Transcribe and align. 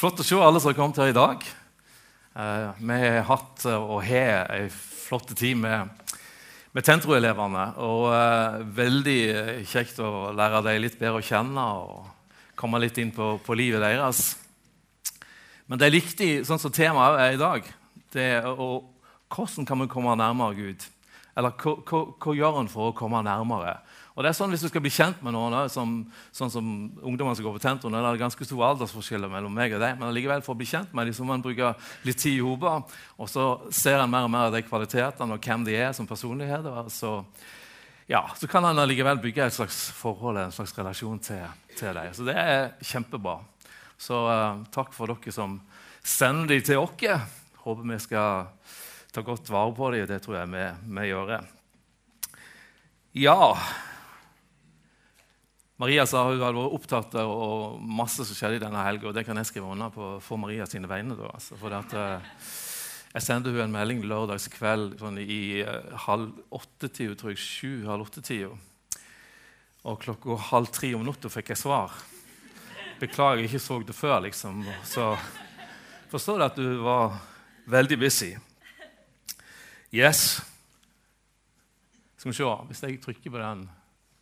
Flott 0.00 0.22
å 0.22 0.24
se 0.24 0.36
alle 0.40 0.56
som 0.62 0.70
har 0.70 0.76
kommet 0.78 0.96
her 0.96 1.10
i 1.10 1.12
dag. 1.12 1.42
Eh, 2.32 2.68
vi 2.80 2.94
har 2.96 3.26
hatt 3.28 3.66
og 3.68 3.98
har 4.00 4.46
ei 4.54 4.70
flott 4.72 5.34
tid 5.36 5.58
med, 5.60 5.90
med 6.72 6.86
Tentro-elevene. 6.86 7.66
Og 7.84 8.06
eh, 8.08 8.62
veldig 8.78 9.18
kjekt 9.68 10.00
å 10.00 10.30
lære 10.32 10.62
dem 10.64 10.78
litt 10.80 10.96
bedre 10.96 11.20
å 11.20 11.26
kjenne 11.26 11.66
og 11.82 12.32
komme 12.56 12.80
litt 12.80 12.96
inn 13.02 13.12
på, 13.12 13.34
på 13.44 13.58
livet 13.60 13.84
deres. 13.84 14.22
Men 15.68 15.82
det 15.82 15.90
er 15.90 15.98
viktig, 15.98 16.30
sånn 16.48 16.64
som 16.64 16.72
temaet 16.72 17.20
er 17.20 17.36
i 17.36 17.42
dag, 17.44 17.68
det 18.16 18.28
er 18.38 18.48
å, 18.48 18.70
hvordan 19.28 19.68
kan 19.68 19.84
vi 19.84 19.92
komme 19.92 20.16
nærmere 20.16 20.56
Gud? 20.62 20.88
Eller 21.36 21.60
hva 21.60 22.38
gjør 22.40 22.62
en 22.62 22.72
for 22.72 22.88
å 22.88 22.96
komme 22.96 23.20
nærmere? 23.28 23.82
Og 24.16 24.24
det 24.24 24.30
er 24.30 24.36
sånn 24.36 24.50
Hvis 24.52 24.64
du 24.64 24.68
skal 24.70 24.82
bli 24.82 24.92
kjent 24.92 25.20
med 25.24 25.34
noen, 25.36 25.54
som, 25.72 25.94
sånn 26.34 26.50
som 26.52 26.66
ungdommene 26.98 27.36
som 27.38 27.46
går 27.46 27.56
på 27.56 27.62
Tenton, 27.62 27.94
er 27.94 28.06
det 28.08 28.22
ganske 28.22 28.46
store 28.46 28.72
aldersforskjeller 28.74 29.30
mellom 29.30 29.54
meg 29.54 29.74
og 29.76 29.82
deg, 29.82 29.96
men 29.98 30.10
allikevel 30.10 30.42
for 30.44 30.56
å 30.56 30.60
bli 30.60 30.68
kjent 30.68 30.92
med 30.96 31.08
dem, 31.08 31.16
så 31.16 31.26
må 31.26 31.36
en 31.36 31.44
bruke 31.44 31.72
litt 32.06 32.18
tid 32.20 32.40
i 32.40 32.44
hodet. 32.44 32.96
Og 33.20 33.30
så 33.30 33.46
ser 33.74 34.02
en 34.02 34.10
mer 34.10 34.26
og 34.26 34.32
mer 34.34 34.48
av 34.48 34.56
de 34.56 34.64
kvalitetene 34.66 35.36
og 35.36 35.46
hvem 35.46 35.66
de 35.68 35.76
er 35.78 35.94
som 35.96 36.08
personligheter. 36.10 36.90
Så, 36.92 37.14
ja, 38.10 38.24
så 38.36 38.50
kan 38.50 38.66
en 38.66 38.82
allikevel 38.82 39.22
bygge 39.22 39.46
et 39.46 39.56
slags 39.56 39.82
forhold, 39.96 40.40
en 40.42 40.54
slags 40.54 40.74
relasjon 40.78 41.22
til, 41.22 41.46
til 41.78 41.94
dem. 41.94 42.14
Så 42.16 42.26
det 42.26 42.36
er 42.40 42.72
kjempebra. 42.90 43.38
Så 44.00 44.16
uh, 44.26 44.64
takk 44.74 44.94
for 44.96 45.12
dere 45.12 45.34
som 45.34 45.58
sender 46.02 46.56
dem 46.56 46.66
til 46.66 46.82
oss. 46.82 47.28
Håper 47.60 47.86
vi 47.86 48.00
skal 48.02 48.50
ta 49.12 49.22
godt 49.22 49.52
vare 49.52 49.76
på 49.76 49.92
dem. 49.94 50.08
Det 50.08 50.18
tror 50.24 50.40
jeg 50.40 50.50
vi, 50.50 50.66
vi 50.98 51.06
gjør. 51.12 51.38
Ja 53.20 53.38
Maria 55.80 56.02
sa 56.04 56.26
hun 56.26 56.34
hadde 56.42 56.60
vært 56.60 56.74
opptatt 56.76 57.14
av 57.16 57.30
og 57.32 57.78
masse 57.80 58.20
som 58.28 58.36
skjedde 58.36 58.58
i 58.58 58.60
denne 58.60 58.82
helga. 58.84 59.08
Og 59.08 59.14
det 59.16 59.24
kan 59.24 59.38
jeg 59.40 59.48
skrive 59.48 59.70
under 59.72 59.92
på 59.94 60.10
for 60.20 60.40
Maria 60.40 60.66
sine 60.68 60.90
vegne. 60.90 61.16
Da, 61.16 61.30
altså. 61.32 61.56
For 61.56 61.72
at, 61.72 61.94
uh, 61.96 62.50
jeg 63.14 63.24
sendte 63.24 63.54
hun 63.54 63.62
en 63.64 63.72
melding 63.72 64.02
lørdagskveld 64.04 64.98
sånn 65.00 65.16
i 65.24 65.62
uh, 65.64 65.94
halv 66.04 66.34
åtte-tida, 66.52 67.16
tror 67.16 67.32
jeg. 67.32 67.40
Sju, 67.40 67.70
halv 67.88 68.04
åtte-tida. 68.10 68.52
Og 69.88 69.96
klokka 70.04 70.36
halv 70.50 70.68
tre 70.76 70.92
om 70.98 71.06
natta 71.06 71.32
fikk 71.32 71.54
jeg 71.54 71.62
svar. 71.62 71.96
Beklager, 73.00 73.40
jeg 73.40 73.48
ikke 73.48 73.62
så 73.64 73.80
det 73.80 73.96
før, 73.96 74.18
liksom. 74.26 74.60
Så 74.84 75.08
forstår 76.12 76.42
du 76.42 76.48
at 76.50 76.60
du 76.60 76.68
var 76.84 77.16
veldig 77.72 78.02
busy. 78.04 78.34
Yes. 79.96 80.42
Skal 82.20 82.34
vi 82.34 82.36
se 82.36 82.52
Hvis 82.68 82.84
jeg 82.84 83.00
trykker 83.00 83.32
på 83.32 83.40
den, 83.40 83.64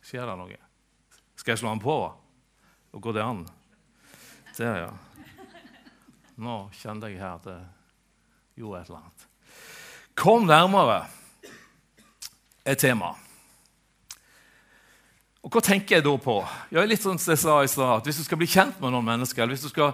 skjer 0.07 0.23
det 0.23 0.39
noe? 0.39 0.63
Skal 1.39 1.53
jeg 1.53 1.61
slå 1.61 1.71
den 1.71 1.79
på? 1.79 1.95
Og 2.91 3.01
går 3.01 3.15
det 3.15 3.23
an? 3.23 3.45
Der, 4.57 4.81
ja. 4.81 4.89
Nå 6.39 6.55
kjente 6.75 7.07
jeg 7.07 7.21
her 7.21 7.37
at 7.37 7.45
det 7.47 7.59
gjorde 8.59 8.81
et 8.81 8.89
eller 8.89 8.99
annet. 8.99 9.27
Kom 10.19 10.49
nærmere 10.49 10.97
er 12.67 12.75
tema. 12.75 13.13
Og 15.39 15.53
Hva 15.53 15.61
tenker 15.63 15.95
jeg 15.95 16.03
da 16.03 16.15
på? 16.19 16.35
Jeg 16.73 16.81
er 16.81 16.89
litt 16.91 17.05
sånn 17.05 17.21
som 17.21 17.31
jeg 17.31 17.39
sa 17.39 17.55
i 17.63 17.69
stad, 17.71 18.01
at 18.01 18.09
Hvis 18.09 18.19
du 18.19 18.25
skal 18.27 18.41
bli 18.41 18.49
kjent 18.49 18.81
med 18.81 18.91
noen 18.91 19.07
mennesker, 19.07 19.43
eller 19.43 19.55
hvis 19.55 19.63
du, 19.63 19.71
skal, 19.71 19.93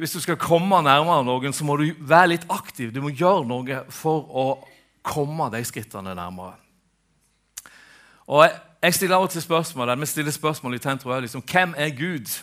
hvis 0.00 0.16
du 0.16 0.22
skal 0.24 0.40
komme 0.40 0.80
nærmere 0.80 1.26
noen, 1.28 1.52
så 1.52 1.68
må 1.68 1.76
du 1.76 1.90
være 2.00 2.32
litt 2.32 2.48
aktiv. 2.48 2.88
Du 2.94 3.02
må 3.04 3.12
gjøre 3.12 3.44
noe 3.44 3.82
for 3.92 4.24
å 4.32 4.46
komme 5.04 5.50
de 5.52 5.60
skrittene 5.68 6.16
nærmere. 6.16 6.56
Og 8.28 8.46
jeg, 8.46 8.56
jeg 8.82 8.94
stiller 8.94 9.16
av 9.16 9.22
og 9.22 9.30
til 9.30 9.42
spørsmål, 9.42 10.00
Vi 10.00 10.06
stiller 10.06 10.32
spørsmål 10.32 10.74
i 10.74 10.78
Tentro 10.78 11.20
liksom, 11.20 11.42
hvem 11.42 11.74
er 11.76 11.90
Gud? 11.90 12.42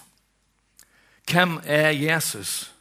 Hvem 1.31 1.59
er 1.66 1.89
Jesus? 1.89 2.72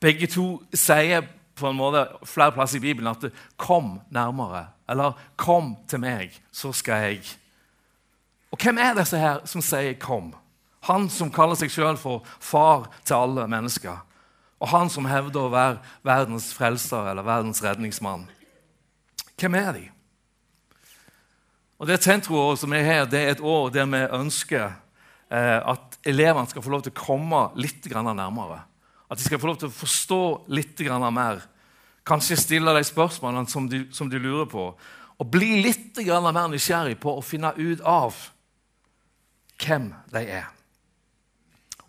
Begge 0.00 0.26
to 0.26 0.62
sier 0.74 1.22
på 1.54 1.68
en 1.70 1.76
måte 1.76 2.06
flere 2.26 2.52
plasser 2.52 2.76
i 2.76 2.80
Bibelen 2.80 3.06
at 3.06 3.32
'kom 3.56 4.00
nærmere', 4.10 4.66
eller 4.88 5.12
'kom 5.36 5.76
til 5.88 6.00
meg, 6.00 6.42
så 6.52 6.72
skal 6.72 7.14
jeg'. 7.14 7.36
Og 8.50 8.58
Hvem 8.62 8.78
er 8.78 8.94
disse 8.94 9.18
her 9.18 9.38
som 9.44 9.60
sier 9.60 9.94
'kom'? 9.94 10.34
Han 10.80 11.08
som 11.10 11.30
kaller 11.30 11.54
seg 11.54 11.70
sjøl 11.70 11.96
for 11.96 12.26
far 12.40 12.90
til 13.04 13.14
alle 13.14 13.48
mennesker. 13.48 14.06
Og 14.60 14.68
han 14.68 14.90
som 14.90 15.04
hevder 15.04 15.40
å 15.40 15.48
være 15.48 15.78
verdens 16.02 16.54
frelser 16.54 17.10
eller 17.10 17.22
verdens 17.22 17.64
redningsmann. 17.64 18.28
Hvem 19.40 19.54
er 19.54 19.72
de? 19.72 19.90
Og 21.78 21.86
Det 21.86 22.00
tentroåret 22.00 22.60
som 22.60 22.72
er 22.72 22.86
her, 22.86 23.04
det 23.06 23.20
er 23.20 23.32
et 23.34 23.42
år 23.42 23.70
der 23.74 23.88
vi 23.90 24.02
ønsker 24.14 24.68
eh, 25.30 25.58
at 25.58 25.98
elevene 26.06 26.48
skal 26.50 26.62
få 26.62 26.70
lov 26.70 26.84
til 26.84 26.94
å 26.94 27.00
komme 27.00 27.40
litt 27.58 27.86
nærmere. 27.90 28.62
At 29.10 29.18
de 29.18 29.24
skal 29.24 29.40
få 29.40 29.50
lov 29.50 29.58
til 29.60 29.68
å 29.68 29.74
forstå 29.74 30.22
litt 30.54 30.80
mer. 31.12 31.42
Kanskje 32.06 32.36
stille 32.36 32.74
de 32.76 32.84
spørsmålene 32.84 33.50
som 33.50 33.68
de, 33.68 33.86
som 33.92 34.10
de 34.10 34.18
lurer 34.18 34.46
på. 34.46 34.68
Og 35.18 35.30
bli 35.30 35.62
litt 35.62 35.98
mer 35.98 36.48
nysgjerrig 36.48 36.98
på 37.00 37.18
å 37.18 37.22
finne 37.24 37.52
ut 37.56 37.80
av 37.80 38.14
hvem 39.58 39.92
de 40.12 40.22
er. 40.40 40.48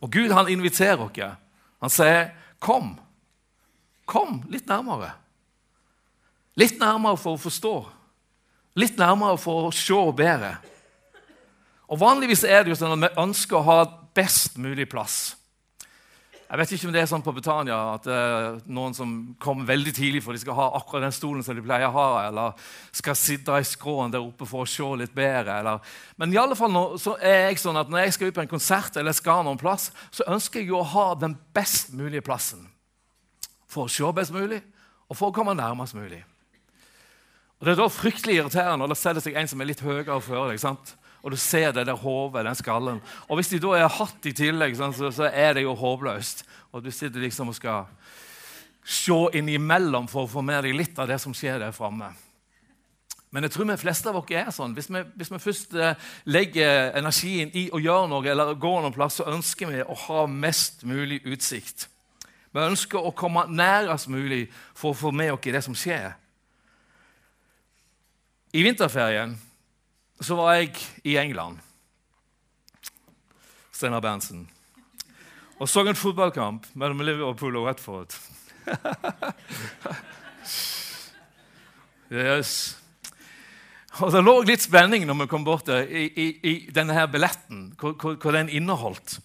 Og 0.02 0.12
Gud 0.12 0.31
han 0.31 0.50
inviterer 0.50 1.02
oss. 1.02 1.38
Han 1.81 1.90
sier, 1.90 2.31
'Kom. 2.59 3.00
Kom 4.06 4.44
litt 4.50 4.67
nærmere.' 4.67 5.13
Litt 6.56 6.79
nærmere 6.79 7.17
for 7.17 7.35
å 7.35 7.41
forstå 7.41 7.85
litt 8.79 8.99
nærmere 8.99 9.39
for 9.41 9.69
å 9.69 9.75
se 9.75 9.97
bedre. 10.17 10.55
Og 11.91 11.99
Vanligvis 12.01 12.43
er 12.47 12.63
det 12.63 12.73
jo 12.73 12.77
sånn 12.79 12.95
at 12.97 13.03
vi 13.05 13.23
ønsker 13.23 13.59
å 13.59 13.67
ha 13.67 13.79
best 14.15 14.57
mulig 14.61 14.87
plass. 14.89 15.35
Jeg 16.45 16.59
vet 16.61 16.71
ikke 16.75 16.87
om 16.87 16.93
det 16.93 16.99
er 17.01 17.07
sånn 17.09 17.23
på 17.25 17.33
Betania 17.33 17.75
at 17.95 18.03
det 18.05 18.15
er 18.15 18.57
noen 18.69 18.93
som 18.93 19.13
kommer 19.41 19.65
veldig 19.65 19.93
tidlig 19.97 20.21
for 20.21 20.37
de 20.37 20.41
skal 20.43 20.57
ha 20.59 20.67
akkurat 20.77 21.07
den 21.07 21.15
stolen 21.15 21.41
som 21.43 21.57
de 21.57 21.63
pleier 21.65 21.89
å 21.89 21.95
ha, 21.95 22.09
eller 22.27 22.67
skal 22.93 23.17
sitte 23.17 23.55
i 23.57 23.65
skråen 23.65 24.13
der 24.13 24.21
oppe 24.21 24.45
for 24.49 24.61
å 24.61 24.69
se 24.69 24.85
litt 25.01 25.15
bedre. 25.17 25.57
Eller. 25.57 25.95
Men 26.21 26.35
i 26.35 26.39
alle 26.39 26.57
fall 26.57 26.69
nå, 26.73 26.83
er 27.17 27.49
jeg 27.49 27.63
sånn 27.63 27.81
at 27.81 27.89
når 27.89 28.05
jeg 28.05 28.15
skal 28.17 28.29
ut 28.29 28.37
på 28.37 28.45
en 28.45 28.53
konsert 28.53 29.01
eller 29.01 29.17
skal 29.17 29.41
noen 29.47 29.59
plass, 29.61 29.89
så 30.13 30.27
ønsker 30.35 30.61
jeg 30.61 30.69
jo 30.69 30.83
å 30.83 30.91
ha 30.93 31.07
den 31.25 31.33
best 31.55 31.95
mulige 31.97 32.23
plassen. 32.25 32.61
For 33.65 33.89
å 33.89 33.91
se 33.91 34.13
best 34.15 34.35
mulig, 34.35 34.61
og 35.09 35.17
for 35.17 35.33
å 35.33 35.35
komme 35.35 35.57
nærmest 35.57 35.97
mulig. 35.97 36.21
Og 37.59 37.66
Det 37.66 37.71
er 37.71 37.79
da 37.79 37.88
fryktelig 37.88 38.35
irriterende 38.39 38.83
når 38.83 38.93
det 38.93 38.99
seg 39.23 39.38
en 39.39 39.47
som 39.47 39.61
er 39.61 39.69
litt 39.69 39.83
høyere 39.83 40.19
før 40.21 40.51
deg. 40.51 40.59
sant? 40.59 40.95
Og 41.25 41.31
du 41.33 41.38
ser 41.41 41.71
det 41.73 41.88
der 41.88 41.97
hodet, 41.97 42.43
den 42.45 42.55
skallen. 42.55 42.99
Og 43.27 43.39
hvis 43.39 43.49
de 43.49 43.57
da 43.59 43.71
er 43.79 43.88
hatt 43.89 44.27
i 44.29 44.33
tillegg, 44.35 44.75
sant, 44.77 44.97
så, 44.97 45.09
så, 45.09 45.31
er 45.33 45.55
det 45.57 45.63
jo 45.63 45.73
håpløst. 45.73 46.43
Og 46.71 46.83
du 46.85 46.91
sitter 46.91 47.23
liksom 47.23 47.49
og 47.49 47.55
skal 47.57 47.88
se 48.85 49.17
innimellom 49.33 50.05
for 50.11 50.27
å 50.27 50.29
få 50.29 50.43
med 50.45 50.61
deg 50.67 50.75
litt 50.77 50.99
av 51.01 51.09
det 51.09 51.17
som 51.23 51.33
skjer 51.33 51.57
der 51.63 51.73
framme. 51.73 52.11
Men 53.33 53.47
jeg 53.47 53.55
tror 53.55 53.66
vi 53.67 53.77
fleste 53.81 54.11
av 54.11 54.19
oss 54.19 54.29
er 54.31 54.51
sånn. 54.53 54.75
Hvis 54.77 54.87
vi, 54.93 55.01
hvis 55.17 55.31
vi 55.33 55.39
først 55.41 55.73
eh, 55.73 55.97
legger 56.29 56.93
energien 56.99 57.49
i 57.57 57.66
å 57.73 57.81
gjøre 57.81 58.11
noe, 58.11 58.27
eller 58.31 58.53
går 58.53 58.83
noen 58.83 58.95
plass, 58.95 59.17
så 59.17 59.25
ønsker 59.31 59.72
vi 59.72 59.81
å 59.81 59.97
ha 60.05 60.27
mest 60.29 60.85
mulig 60.87 61.23
utsikt. 61.25 61.87
Vi 62.53 62.63
ønsker 62.63 63.01
å 63.01 63.16
komme 63.17 63.47
nærest 63.49 64.07
mulig 64.13 64.45
for 64.77 64.93
å 64.93 64.99
få 64.99 65.11
med 65.11 65.33
oss 65.33 65.49
det 65.49 65.63
som 65.66 65.75
skjer. 65.75 66.13
I 68.55 68.63
vinterferien 68.63 69.33
så 70.23 70.35
var 70.39 70.53
jeg 70.55 70.69
i 71.03 71.17
England, 71.19 71.57
Steinar 73.75 73.99
Berntsen, 73.99 74.45
og 75.59 75.67
så 75.67 75.83
en 75.83 75.95
fotballkamp 75.99 76.63
mellom 76.73 77.03
Liverpool 77.03 77.55
og 77.59 77.66
Watford. 77.67 78.16
yes. 82.11 82.77
Og 83.99 84.11
Det 84.11 84.23
lå 84.23 84.41
litt 84.47 84.63
spenning 84.63 85.03
når 85.07 85.19
vi 85.25 85.27
kom 85.31 85.43
bort 85.43 85.67
der, 85.67 85.83
i, 85.83 86.07
i, 86.16 86.39
i 86.47 86.72
denne 86.72 86.95
her 86.95 87.11
billetten, 87.11 87.73
hva, 87.75 88.31
den 88.39 88.49
inneholdt. 88.49 89.19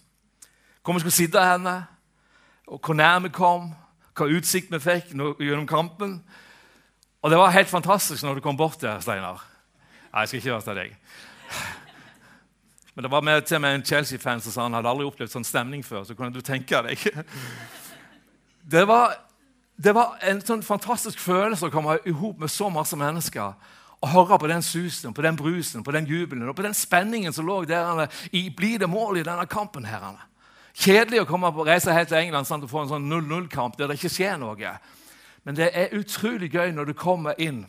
Hvor 0.83 0.93
vi 0.93 0.99
skulle 1.05 1.19
sitte 1.21 1.39
henne, 1.53 1.87
og 2.67 2.83
hvor 2.83 2.99
nær 2.99 3.23
vi 3.23 3.31
kom, 3.31 3.71
hva 4.11 4.27
utsikt 4.27 4.75
vi 4.75 4.79
fikk 4.83 5.15
gjennom 5.15 5.67
kampen. 5.71 6.19
Og 7.21 7.29
det 7.29 7.37
var 7.37 7.53
helt 7.53 7.69
fantastisk 7.69 8.23
når 8.25 8.39
du 8.39 8.41
kom 8.41 8.57
bort 8.57 8.81
der, 8.81 8.99
Steinar. 9.01 9.43
Nei, 10.11 10.23
jeg 10.23 10.27
skal 10.27 10.39
ikke 10.39 10.53
være 10.53 10.65
til 10.67 10.79
deg. 10.79 10.95
Men 12.95 13.05
det 13.05 13.11
var 13.11 13.21
med, 13.21 13.41
til 13.47 13.61
med 13.61 13.75
en 13.75 13.85
Chelsea-fan 13.85 14.41
som 14.41 14.51
sa 14.51 14.63
han 14.65 14.73
hadde 14.75 14.89
aldri 14.89 15.05
opplevd 15.07 15.31
sånn 15.31 15.47
stemning 15.47 15.83
før. 15.85 16.03
så 16.03 16.15
kunne 16.15 16.33
du 16.33 16.41
tenke 16.41 16.81
deg. 16.87 17.05
Det 18.61 18.83
var, 18.87 19.15
det 19.75 19.93
var 19.95 20.17
en 20.27 20.41
sånn 20.45 20.61
fantastisk 20.61 21.19
følelse 21.19 21.69
å 21.69 21.73
komme 21.73 21.95
i 22.05 22.11
hop 22.13 22.41
med 22.41 22.51
så 22.51 22.69
masse 22.69 22.97
mennesker 22.97 23.53
og 24.01 24.09
høre 24.09 24.37
på 24.41 24.49
den 24.49 24.63
susen, 24.65 25.13
på 25.13 25.21
den 25.21 25.37
brusen, 25.37 25.83
på 25.83 25.93
den 25.93 26.05
jubelen 26.09 26.49
og 26.49 26.55
på 26.57 26.65
den 26.65 26.73
spenningen 26.73 27.33
som 27.33 27.45
lå 27.45 27.63
der 27.69 28.07
i 28.33 28.47
blir 28.49 28.79
det 28.81 28.89
mål 28.89 29.21
i 29.21 29.25
denne 29.25 29.45
kampen. 29.45 29.85
her. 29.85 30.17
Kjedelig 30.73 31.21
å 31.21 31.27
komme 31.29 31.51
på 31.53 31.65
reise 31.67 31.93
helt 31.93 32.09
til 32.09 32.17
England 32.17 32.47
sant, 32.47 32.63
og 32.63 32.71
få 32.71 32.81
en 32.81 32.93
sånn 32.95 33.09
0-0-kamp 33.11 33.77
der 33.77 33.91
det 33.91 33.99
ikke 33.99 34.13
skjer 34.13 34.37
noe. 34.41 34.77
Men 35.43 35.57
det 35.57 35.71
er 35.73 35.95
utrolig 35.97 36.51
gøy 36.53 36.73
når 36.75 36.91
du 36.91 36.97
kommer 36.97 37.37
inn 37.41 37.65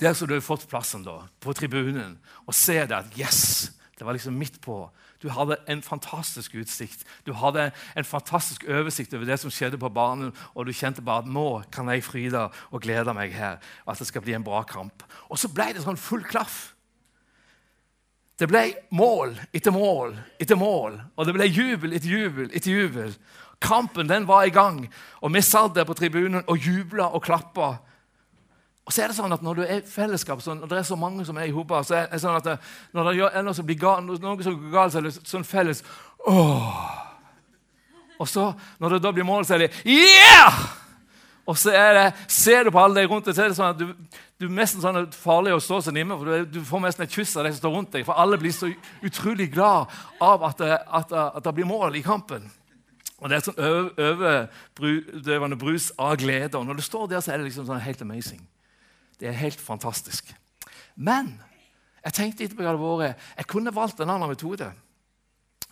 der 0.00 0.14
som 0.16 0.28
du 0.28 0.32
har 0.34 0.44
fått 0.44 0.68
plassen, 0.70 1.02
da, 1.04 1.26
på 1.44 1.52
tribunen, 1.52 2.16
og 2.46 2.56
ser 2.56 2.86
det 2.88 2.96
at 2.96 3.18
yes, 3.18 3.68
det 3.98 4.06
var 4.06 4.16
liksom 4.16 4.38
midt 4.38 4.60
på 4.64 4.86
Du 5.20 5.28
hadde 5.28 5.58
en 5.68 5.82
fantastisk 5.84 6.54
utsikt. 6.56 7.02
Du 7.26 7.34
hadde 7.36 7.66
en 7.96 8.04
fantastisk 8.08 8.64
oversikt 8.64 9.12
over 9.12 9.26
det 9.28 9.36
som 9.36 9.52
skjedde 9.52 9.76
på 9.76 9.90
banen, 9.92 10.30
og 10.54 10.64
du 10.64 10.72
kjente 10.72 11.04
bare 11.04 11.20
at 11.20 11.28
nå 11.28 11.60
kan 11.68 11.90
jeg 11.92 12.06
fryde 12.06 12.46
og 12.48 12.80
glede 12.80 13.12
meg 13.12 13.34
her, 13.36 13.58
at 13.84 14.00
det 14.00 14.06
skal 14.08 14.24
bli 14.24 14.32
en 14.32 14.46
bra 14.46 14.62
kamp. 14.64 15.04
Og 15.28 15.36
så 15.36 15.50
ble 15.52 15.74
det 15.76 15.84
sånn 15.84 16.00
full 16.00 16.24
klaff. 16.24 16.72
Det 18.40 18.48
ble 18.48 18.62
mål 18.96 19.36
etter 19.52 19.76
mål 19.76 20.16
etter 20.40 20.56
mål, 20.56 20.96
og 21.12 21.28
det 21.28 21.36
ble 21.36 21.50
jubel 21.52 21.92
etter 21.92 22.08
jubel 22.08 22.48
etter 22.56 22.72
jubel. 22.72 23.12
Kampen 23.60 24.08
den 24.08 24.26
var 24.28 24.46
i 24.48 24.54
gang, 24.54 24.86
og 25.20 25.34
vi 25.34 25.42
satt 25.44 25.74
der 25.76 25.84
på 25.84 25.94
tribunen 25.94 26.42
og 26.46 26.58
jubla 26.58 27.10
og 27.12 27.22
klappa. 27.22 27.74
Og 28.86 28.94
så 28.94 29.04
er 29.04 29.12
det 29.12 29.16
sånn 29.18 29.32
at 29.32 29.42
Når 29.44 29.54
du 29.54 29.62
er 29.62 29.76
i 29.76 29.86
fellesskap, 29.86 30.40
så, 30.42 30.54
når 30.56 30.70
det 30.70 30.78
er 30.78 30.88
så 30.88 30.96
mange 30.98 31.24
som 31.28 31.36
er 31.36 31.46
i 31.46 31.54
hop, 31.54 31.70
så 31.84 31.94
er 32.00 32.08
det 32.10 32.22
sånn 32.22 32.38
at 32.38 32.46
det, 32.48 32.56
når 32.96 33.10
det 33.10 33.28
er 33.28 33.44
noe 33.46 33.54
som 33.54 33.68
blir 33.68 33.78
galt, 33.78 34.06
noe 34.06 34.42
som 34.42 34.56
går 34.56 34.72
galt, 34.72 34.94
så 34.94 34.98
er 34.98 35.06
det 35.06 35.14
sånn 35.20 35.46
felles 35.46 35.84
Åh! 36.28 36.96
Og 38.20 38.28
så, 38.28 38.50
når 38.78 38.96
det 38.96 39.04
da 39.04 39.12
blir 39.16 39.24
mål, 39.24 39.46
så 39.48 39.56
er 39.56 39.66
det 39.66 39.70
Yeah! 39.84 40.58
Og 41.48 41.56
så 41.58 41.72
er 41.74 41.94
det, 41.96 42.06
ser 42.30 42.66
du 42.66 42.70
på 42.70 42.82
alle 42.82 43.00
deg 43.00 43.10
rundt 43.10 43.26
deg, 43.26 43.34
så 43.34 43.46
er 43.46 43.50
det 43.50 43.56
sånn 43.58 43.72
at 43.72 43.78
du, 43.80 44.18
du 44.38 44.46
er 44.46 44.52
nesten 44.54 44.82
sånn 44.82 45.06
farlig 45.14 45.54
å 45.56 45.62
stå 45.62 45.80
så 45.82 45.94
nimme, 45.94 46.18
for 46.18 46.28
du, 46.28 46.58
du, 46.58 46.60
får 46.66 46.82
nesten 46.84 47.06
et 47.06 47.14
kyss 47.16 47.32
av 47.40 47.46
de 47.46 47.54
som 47.54 47.62
står 47.62 47.74
rundt 47.74 47.94
deg. 47.96 48.04
For 48.06 48.20
alle 48.20 48.38
blir 48.38 48.54
så 48.54 48.68
utrolig 49.06 49.48
glad 49.54 49.90
av 50.22 50.44
at 50.50 50.62
at, 50.66 50.84
at, 51.00 51.14
at 51.40 51.46
det 51.46 51.54
blir 51.56 51.68
mål 51.70 51.96
i 51.98 52.04
kampen. 52.06 52.46
Og 53.20 53.28
Det 53.28 53.36
er 53.36 53.44
sånn 53.44 53.60
overdøvende 53.60 55.58
brus 55.60 55.90
av 56.00 56.16
glede. 56.20 56.56
Og 56.58 56.66
når 56.66 56.80
du 56.80 56.84
står 56.84 57.06
der, 57.12 57.20
så 57.20 57.32
er 57.32 57.40
det 57.40 57.50
liksom 57.50 57.66
sånn 57.68 57.82
helt 57.84 58.02
amazing. 58.02 58.40
Det 59.20 59.28
er 59.28 59.36
helt 59.36 59.60
fantastisk. 59.60 60.32
Men 60.96 61.34
jeg 62.04 62.16
tenkte 62.16 62.44
etterpå 62.44 62.64
jeg 62.64 62.70
hadde 62.72 62.80
vært, 63.04 63.26
jeg 63.36 63.48
kunne 63.52 63.74
valgt 63.76 64.00
en 64.00 64.12
annen 64.12 64.32
metode. 64.32 64.70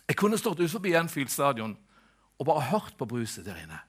Jeg 0.09 0.17
kunne 0.17 0.37
stått 0.37 0.61
utenfor 0.61 0.85
Enfield 1.01 1.29
stadion 1.33 1.77
og 2.39 2.45
bare 2.45 2.69
hørt 2.69 2.95
på 2.97 3.05
bruset 3.09 3.45
der 3.45 3.57
inne. 3.61 3.79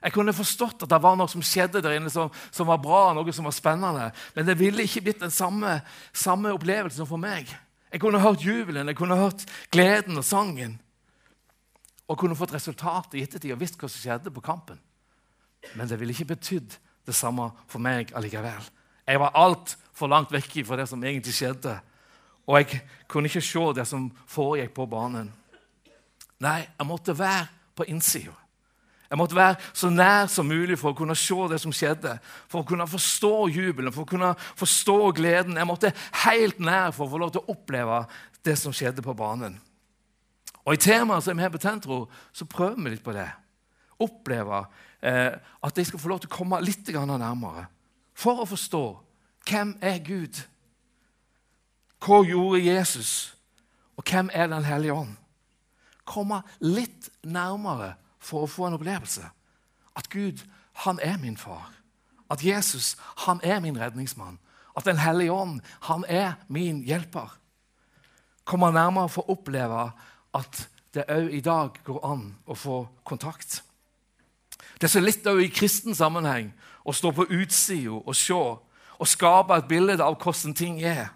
Jeg 0.00 0.14
kunne 0.14 0.32
forstått 0.32 0.86
at 0.86 0.90
det 0.90 0.98
var 1.04 1.16
noe 1.20 1.28
som 1.28 1.42
skjedde 1.44 1.82
der 1.84 1.98
inne 1.98 2.10
som, 2.12 2.30
som 2.50 2.68
var 2.70 2.80
bra, 2.80 3.10
noe 3.12 3.32
som 3.36 3.44
var 3.44 3.52
spennende. 3.52 4.08
Men 4.34 4.48
det 4.48 4.56
ville 4.58 4.86
ikke 4.88 5.02
blitt 5.04 5.20
den 5.20 5.32
samme, 5.32 5.82
samme 6.16 6.54
opplevelsen 6.56 7.08
for 7.08 7.20
meg. 7.20 7.50
Jeg 7.92 8.00
kunne 8.00 8.22
hørt 8.22 8.44
jubelen, 8.44 8.88
jeg 8.88 8.96
kunne 8.96 9.18
hørt 9.20 9.44
gleden 9.72 10.16
og 10.16 10.24
sangen. 10.24 10.78
Og 12.10 12.18
kunne 12.18 12.38
fått 12.38 12.54
resultatet 12.56 13.16
i 13.18 13.24
ettertid 13.24 13.54
og 13.54 13.60
visst 13.60 13.78
hva 13.78 13.88
som 13.88 14.02
skjedde 14.02 14.32
på 14.34 14.42
kampen. 14.44 14.80
Men 15.78 15.88
det 15.88 15.98
ville 16.00 16.14
ikke 16.14 16.32
betydd 16.32 16.74
det 17.06 17.14
samme 17.14 17.50
for 17.70 17.82
meg 17.82 18.10
allikevel. 18.16 18.64
Jeg 19.06 19.20
var 19.22 19.36
altfor 19.38 20.10
langt 20.10 20.32
vekk 20.34 20.60
fra 20.66 20.80
det 20.80 20.88
som 20.90 21.02
egentlig 21.04 21.34
skjedde. 21.36 21.76
Og 22.50 22.58
jeg 22.58 22.82
kunne 23.10 23.30
ikke 23.30 23.44
se 23.44 23.64
det 23.76 23.86
som 23.86 24.10
foregikk 24.30 24.74
på 24.74 24.88
banen. 24.90 25.30
Nei, 26.40 26.60
jeg 26.64 26.88
måtte 26.88 27.16
være 27.16 27.46
på 27.76 27.86
innsida. 27.90 28.34
Jeg 29.10 29.18
måtte 29.18 29.34
være 29.34 29.56
så 29.74 29.88
nær 29.90 30.28
som 30.30 30.46
mulig 30.46 30.76
for 30.78 30.92
å 30.92 30.98
kunne 30.98 31.16
se 31.18 31.36
det 31.50 31.58
som 31.58 31.72
skjedde, 31.74 32.12
for 32.46 32.62
å 32.62 32.66
kunne 32.66 32.86
forstå 32.86 33.32
jubelen, 33.50 33.90
for 33.94 34.06
å 34.06 34.10
kunne 34.10 34.30
forstå 34.58 34.98
gleden. 35.18 35.58
Jeg 35.58 35.66
måtte 35.66 35.90
helt 36.22 36.62
nær 36.62 36.94
for 36.94 37.08
å 37.08 37.10
få 37.10 37.18
lov 37.18 37.32
til 37.34 37.42
å 37.42 37.56
oppleve 37.56 38.04
det 38.46 38.54
som 38.58 38.74
skjedde 38.74 39.02
på 39.02 39.16
banen. 39.18 39.58
Og 40.64 40.74
I 40.74 40.82
temaet 40.82 41.24
som 41.24 41.38
er 41.38 41.46
her 41.46 41.52
på 41.54 41.60
Tentro, 41.62 42.04
så 42.32 42.44
prøver 42.44 42.82
vi 42.82 42.94
litt 42.94 43.04
på 43.04 43.14
det. 43.16 43.28
Oppleve 44.00 44.64
eh, 45.02 45.36
at 45.36 45.78
jeg 45.78 45.88
skal 45.88 46.02
få 46.02 46.12
lov 46.12 46.20
til 46.22 46.30
å 46.30 46.36
komme 46.36 46.60
litt 46.64 46.88
nærmere 46.88 47.66
for 48.14 48.42
å 48.42 48.48
forstå 48.48 48.84
hvem 49.48 49.74
er 49.80 49.98
Gud 50.04 50.42
Hva 52.00 52.22
gjorde 52.24 52.62
Jesus? 52.64 53.34
Og 53.96 54.04
hvem 54.08 54.30
er 54.32 54.46
Den 54.46 54.64
hellige 54.64 54.94
ånd? 54.96 55.16
Komme 56.04 56.42
litt 56.60 57.10
nærmere 57.22 57.94
for 58.18 58.44
å 58.44 58.48
få 58.48 58.66
en 58.66 58.76
opplevelse. 58.78 59.26
At 59.96 60.08
Gud, 60.08 60.40
han 60.84 60.98
er 61.02 61.18
min 61.20 61.36
far. 61.36 61.68
At 62.30 62.44
Jesus, 62.44 62.96
han 63.26 63.40
er 63.44 63.60
min 63.60 63.76
redningsmann. 63.80 64.38
At 64.76 64.84
Den 64.84 64.96
hellige 64.96 65.32
ånd, 65.32 65.60
han 65.80 66.04
er 66.08 66.38
min 66.48 66.80
hjelper. 66.82 67.36
Komme 68.44 68.72
nærmere 68.72 69.08
for 69.12 69.28
å 69.28 69.36
oppleve 69.36 69.90
at 70.36 70.68
det 70.94 71.06
òg 71.10 71.30
i 71.34 71.42
dag 71.44 71.78
går 71.86 72.00
an 72.06 72.24
å 72.46 72.56
få 72.58 72.82
kontakt. 73.06 73.62
Det 74.80 74.88
er 74.88 74.94
så 74.94 75.02
litt 75.02 75.26
òg 75.26 75.42
i 75.44 75.52
kristen 75.52 75.94
sammenheng 75.94 76.52
å 76.84 76.94
stå 76.96 77.12
på 77.14 77.28
utsida 77.30 78.00
og 78.00 78.16
se 78.16 78.34
og 79.00 79.08
skape 79.08 79.56
et 79.56 79.68
bilde 79.68 80.02
av 80.04 80.18
hvordan 80.20 80.54
ting 80.56 80.80
er. 80.84 81.08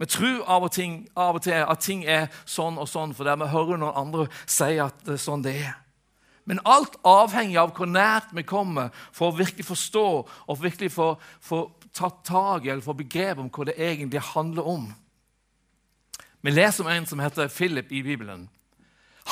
Vi 0.00 0.08
tror 0.08 0.42
av 0.48 0.64
og, 0.64 0.72
ting, 0.72 1.02
av 1.16 1.36
og, 1.36 1.42
til 1.44 1.60
at 1.60 1.82
ting 1.84 2.06
er 2.08 2.30
sånn 2.48 2.78
og 2.80 2.88
sånn 2.88 3.12
fordi 3.16 3.36
vi 3.42 3.50
hører 3.52 3.80
noen 3.80 3.98
andre 4.00 4.26
si 4.48 4.78
at 4.80 4.96
det 5.04 5.18
er 5.18 5.20
sånn 5.20 5.44
det 5.44 5.54
er. 5.60 5.74
Men 6.48 6.62
alt 6.64 6.96
avhenger 7.04 7.60
av 7.62 7.74
hvor 7.76 7.88
nært 7.88 8.32
vi 8.34 8.46
kommer 8.48 8.88
for 9.12 9.28
å 9.28 9.36
virkelig 9.36 9.66
forstå 9.68 10.06
og 10.24 10.62
virkelig 10.62 10.88
få, 10.94 11.12
få 11.44 11.66
tatt 11.92 12.24
tak 12.26 12.64
i 12.64 12.72
eller 12.72 12.84
få 12.84 12.96
begrep 12.96 13.42
om 13.42 13.50
hva 13.52 13.68
det 13.68 13.76
egentlig 13.76 14.24
handler 14.32 14.72
om. 14.72 14.88
Vi 16.40 16.50
leser 16.50 16.84
om 16.84 16.90
en 16.90 17.06
som 17.06 17.20
heter 17.20 17.48
Philip 17.48 17.92
i 17.92 18.02
Bibelen. 18.02 18.48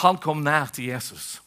Han 0.03 0.19
kom 0.21 0.43
nær 0.45 0.69
til 0.73 0.91
Jesus. 0.91 1.39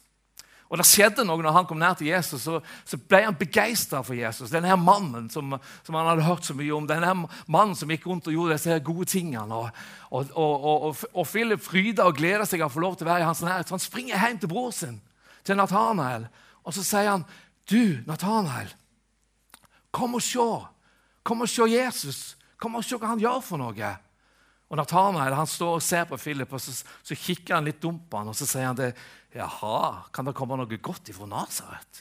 Og 0.72 0.78
det 0.80 0.86
skjedde 0.88 1.26
noe 1.28 1.42
når 1.44 1.52
han 1.52 1.66
kom 1.68 1.76
nær 1.76 1.98
til 2.00 2.08
Jesus, 2.08 2.46
så, 2.46 2.58
så 2.88 2.96
ble 2.96 3.18
han 3.26 3.36
begeistra 3.36 4.00
for 4.00 4.16
Jesus. 4.16 4.48
Denne 4.48 4.72
mannen 4.80 5.26
som, 5.28 5.52
som, 5.84 5.98
han 5.98 6.08
hadde 6.08 6.24
hørt 6.24 6.48
så 6.48 6.56
mye 6.56 6.72
om, 6.72 6.86
denne 6.88 7.10
mannen 7.44 7.76
som 7.76 7.90
gikk 7.92 8.06
rundt 8.08 8.30
og 8.30 8.32
gjorde 8.32 8.56
disse 8.56 8.78
gode 8.86 9.04
tingene. 9.12 9.58
Og, 10.08 10.30
og, 10.32 10.64
og, 10.64 11.02
og 11.12 11.26
Philip 11.28 11.60
fryder 11.60 12.08
og 12.08 12.16
gleder 12.16 12.48
seg 12.48 12.64
av 12.64 12.72
å 12.72 12.72
få 12.72 12.84
lov 12.86 12.96
til 12.96 13.04
å 13.04 13.12
være 13.12 13.26
i 13.26 13.28
hans 13.28 13.42
nærhet. 13.44 13.68
Så 13.68 13.76
han 13.76 13.84
springer 13.84 14.16
hjem 14.16 14.40
til 14.40 14.52
bror 14.54 14.72
sin, 14.72 14.96
til 15.44 15.60
Nathanael, 15.60 16.24
og 16.64 16.72
så 16.72 16.86
sier 16.86 17.10
han, 17.10 17.26
'Du, 17.68 18.00
Nathanael, 18.06 18.72
kom 19.92 20.14
og 20.16 20.22
se. 20.24 20.48
Kom 21.22 21.44
og 21.44 21.50
se 21.52 21.68
Jesus. 21.68 22.36
Kom 22.56 22.80
og 22.80 22.84
se 22.84 22.96
hva 22.96 23.12
han 23.12 23.20
gjør 23.20 23.44
for 23.44 23.60
noe.' 23.60 23.92
Og 24.72 24.78
Nathanael 24.80 25.34
han 25.36 25.48
står 25.48 25.74
og 25.76 25.84
ser 25.84 26.06
på 26.08 26.16
Philip, 26.16 26.52
og 26.56 26.60
så, 26.64 26.72
så 27.04 27.16
kikker 27.18 27.58
han 27.58 27.66
litt 27.68 27.82
dumt 27.82 28.06
på 28.08 28.22
han, 28.22 28.30
og 28.32 28.36
så 28.36 28.48
sier 28.48 28.70
han 28.70 28.78
det, 28.78 28.94
Jaha, 29.36 30.08
kan 30.12 30.24
det 30.24 30.32
komme 30.36 30.56
noe 30.56 30.78
godt 30.80 31.10
ifra 31.12 31.28
Nasaret? 31.28 32.00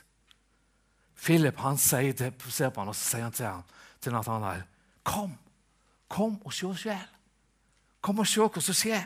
Philip 1.21 1.59
han 1.59 1.75
sier 1.77 2.15
det, 2.15 2.31
ser 2.47 2.71
på 2.71 2.79
han, 2.79 2.93
og 2.93 2.95
så 2.95 3.09
sier 3.09 3.27
han 3.27 3.35
til, 3.35 3.49
han, 3.49 3.81
til 3.99 4.15
Nathanael 4.15 4.63
Kom, 5.03 5.33
kom 6.07 6.37
og 6.45 6.53
se 6.53 6.69
sjel. 6.77 7.09
Kom 8.05 8.21
og 8.21 8.29
se 8.29 8.45
hva 8.45 8.63
som 8.63 8.77
skjer. 8.77 9.03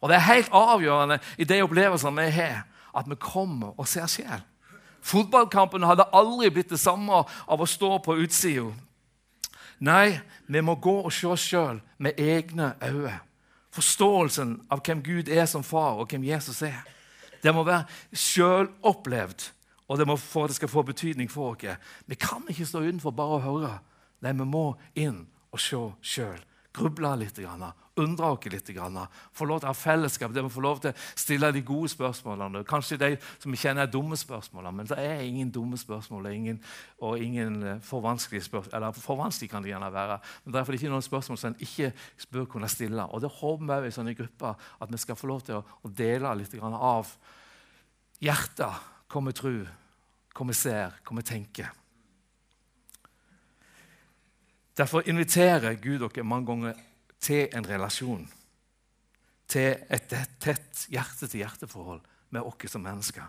Og 0.00 0.08
Det 0.10 0.16
er 0.16 0.26
helt 0.26 0.52
avgjørende 0.52 1.20
i 1.38 1.46
de 1.48 1.60
opplevelsene 1.62 2.24
vi 2.24 2.36
har, 2.36 2.64
at 2.96 3.08
vi 3.08 3.16
kommer 3.20 3.78
og 3.78 3.88
ser 3.88 4.08
sjel. 4.10 4.44
Fotballkampen 5.00 5.86
hadde 5.88 6.08
aldri 6.12 6.50
blitt 6.52 6.72
det 6.72 6.80
samme 6.80 7.22
av 7.24 7.62
å 7.62 7.68
stå 7.68 7.96
på 8.04 8.18
utsida. 8.20 8.68
Nei, 9.80 10.20
vi 10.46 10.60
må 10.60 10.74
gå 10.76 10.96
og 11.06 11.12
se 11.12 11.28
oss 11.30 11.46
sjøl 11.48 11.80
med 11.98 12.20
egne 12.20 12.74
øyne. 12.84 13.18
Forståelsen 13.70 14.56
av 14.70 14.82
hvem 14.84 15.02
Gud 15.02 15.28
er 15.30 15.46
som 15.46 15.62
far, 15.64 16.00
og 16.02 16.10
hvem 16.10 16.24
Jesus 16.26 16.62
er. 16.66 16.82
Det 17.40 17.54
må 17.54 17.62
være 17.64 17.86
sjølopplevd, 18.12 19.46
og 19.88 19.98
det 19.98 20.06
må 20.06 20.16
for 20.20 20.50
det 20.50 20.58
skal 20.58 20.68
få 20.68 20.82
betydning 20.82 21.30
for 21.30 21.54
oss. 21.54 21.78
Vi 22.06 22.18
kan 22.18 22.44
ikke 22.48 22.66
stå 22.66 22.82
utenfor 22.82 23.14
bare 23.16 23.38
å 23.38 23.44
høre. 23.46 23.72
Nei, 24.20 24.34
vi 24.36 24.44
må 24.44 24.64
inn 24.94 25.24
og 25.50 25.62
se 25.62 25.80
sjøl. 26.02 26.42
Gruble 26.76 27.14
litt, 27.22 27.38
undre 27.98 28.30
oss 28.30 28.46
litt. 28.50 28.70
Få 29.32 29.46
lov 29.48 29.60
til 29.60 29.68
å 29.68 29.72
ha 29.72 29.76
fellesskap, 29.76 30.32
der 30.34 30.44
vi 30.46 30.52
får 30.52 30.64
lov 30.64 30.80
til 30.82 30.92
å 30.92 31.06
stille 31.18 31.50
de 31.52 31.62
gode 31.66 31.90
spørsmålene. 31.92 32.62
Kanskje 32.68 32.98
de 33.00 33.10
som 33.38 33.50
vi 33.50 33.60
kjenner 33.60 33.86
er 33.86 33.92
dumme 33.92 34.18
spørsmål, 34.18 34.70
men 34.74 34.88
det 34.90 34.98
er 35.02 35.24
ingen 35.24 35.50
dumme 35.50 35.78
spørsmål 35.80 36.28
og 36.30 36.34
ingen, 36.34 36.60
og 37.00 37.24
ingen 37.24 37.58
eh, 37.62 37.80
for 37.84 38.04
vanskelige 38.04 38.46
spørsmål. 38.46 38.76
Eller 38.76 39.00
for 39.00 39.20
vanskelig 39.20 39.50
kan 39.50 39.64
det 39.64 39.72
gjerne 39.72 39.90
være, 39.94 40.20
men 40.44 40.54
derfor 40.54 40.72
er 40.72 40.78
det 40.78 40.82
ikke 40.82 40.94
noen 40.94 41.08
spørsmål 41.08 41.40
som 41.40 41.52
en 41.52 41.66
ikke 41.66 41.92
bør 42.32 42.48
kunne 42.54 42.70
stille. 42.70 43.08
Og 43.10 43.20
Det 43.20 43.32
håper 43.40 43.82
vi 43.84 43.90
i 43.90 43.98
sånne 43.98 44.16
grupper 44.18 44.70
at 44.80 44.92
vi 44.92 45.02
skal 45.02 45.18
få 45.18 45.30
lov 45.30 45.44
til 45.48 45.60
å 45.60 45.92
dele 45.96 46.34
litt 46.38 46.56
av 46.60 47.12
hjertet, 48.20 48.88
hva 49.10 49.26
vi 49.26 49.36
tror, 49.36 49.68
hva 50.36 50.46
vi 50.46 50.56
ser, 50.56 50.96
hva 51.04 51.16
vi 51.16 51.26
tenker. 51.26 51.76
Derfor 54.80 55.04
inviterer 55.08 55.74
Gud 55.82 56.00
dere 56.00 56.24
mange 56.24 56.46
ganger 56.48 56.78
til 57.20 57.48
en 57.56 57.66
relasjon. 57.66 58.24
Til 59.50 59.76
et 59.90 60.14
tett 60.40 60.86
hjerte-til-hjerte-forhold 60.92 62.02
med 62.30 62.46
oss 62.46 62.72
som 62.72 62.82
mennesker. 62.86 63.28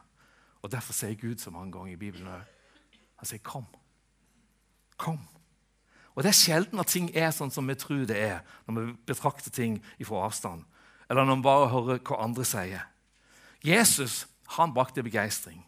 Og 0.61 0.71
Derfor 0.71 0.93
sier 0.93 1.17
Gud 1.17 1.41
så 1.41 1.51
mange 1.51 1.71
ganger 1.73 1.93
i 1.93 1.99
Bibelen 1.99 2.27
Han 2.27 3.25
sier 3.25 3.39
'kom'. 3.39 3.65
Kom. 4.97 5.19
Og 6.15 6.23
Det 6.23 6.29
er 6.29 6.43
sjelden 6.43 6.79
at 6.79 6.87
ting 6.87 7.09
er 7.15 7.31
sånn 7.31 7.51
som 7.51 7.67
vi 7.67 7.75
tror 7.75 8.05
det 8.05 8.17
er 8.17 8.41
når 8.67 8.85
vi 8.85 8.93
betrakter 9.05 9.51
ting 9.51 9.83
fra 10.03 10.25
avstand, 10.25 10.63
eller 11.09 11.25
når 11.25 11.35
vi 11.35 11.41
bare 11.41 11.69
hører 11.69 11.99
hva 11.99 12.23
andre 12.23 12.45
sier. 12.45 12.87
Jesus 13.63 14.25
han 14.57 14.73
brakte 14.73 15.03
begeistring 15.03 15.63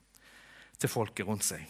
til 0.80 0.89
folket 0.89 1.25
rundt 1.25 1.44
seg. 1.44 1.63